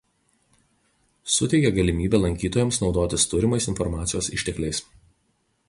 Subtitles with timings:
[1.33, 4.85] Suteikia galimybę lankytojams naudotis turimais informacijos ištekliais.